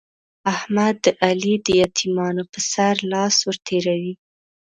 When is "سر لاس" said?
2.73-3.35